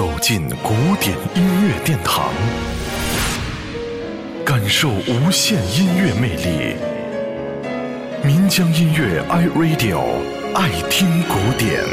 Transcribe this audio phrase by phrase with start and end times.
[0.00, 2.32] 走进古典音乐殿堂，
[4.46, 6.74] 感受无限音乐魅力。
[8.24, 10.00] 民江音乐 iRadio
[10.54, 11.84] 爱听古典。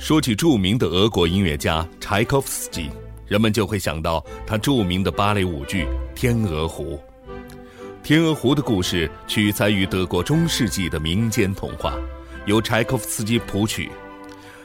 [0.00, 2.90] 说起著名的俄国音乐家柴可夫斯基，
[3.28, 5.84] 人们就会想到他著名的芭蕾舞剧
[6.16, 6.94] 《天鹅湖》。
[8.02, 11.94] 《天鹅湖》的故事取材于德国中世纪的民间童话，
[12.46, 13.90] 由柴可夫斯基谱曲，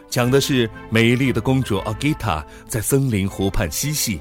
[0.10, 4.20] 讲的是美丽的公主奥吉塔在森林湖畔嬉戏，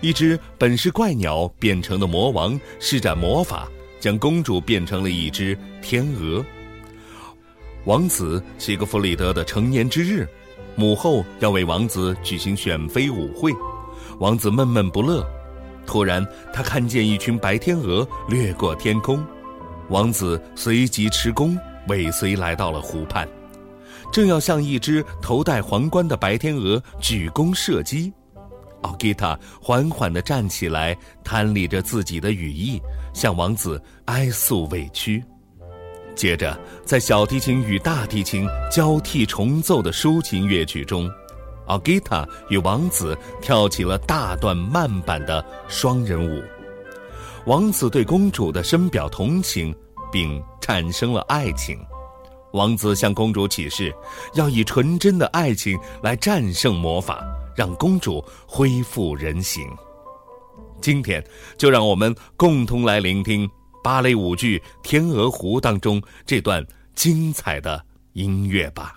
[0.00, 3.66] 一只本是怪鸟变成的魔王施展魔法，
[3.98, 6.44] 将公主变成了一只天鹅。
[7.84, 10.28] 王子西格弗里德的成年之日，
[10.76, 13.50] 母后要为王子举行选妃舞会，
[14.18, 15.26] 王子闷闷不乐。
[15.86, 19.24] 突然，他看见一群白天鹅掠过天空，
[19.88, 23.28] 王子随即持弓尾随来到了湖畔，
[24.12, 28.12] 正要向一只头戴皇冠的白天鹅举弓射击，
[28.82, 32.80] 奥吉塔缓缓地站起来，摊理着自己的羽翼，
[33.12, 35.22] 向王子哀诉委屈。
[36.14, 41.08] 接着，在小提琴与大提琴交替重奏的抒情乐曲中。
[41.66, 46.42] 奥吉塔与王子跳起了大段慢板的双人舞，
[47.44, 49.74] 王子对公主的深表同情，
[50.12, 51.78] 并产生了爱情。
[52.52, 53.94] 王子向公主起誓，
[54.34, 57.22] 要以纯真的爱情来战胜魔法，
[57.54, 59.68] 让公主恢复人形。
[60.80, 61.22] 今天，
[61.58, 63.48] 就让我们共同来聆听
[63.82, 67.84] 芭蕾舞剧《天鹅湖》当中这段精彩的
[68.14, 68.96] 音乐吧。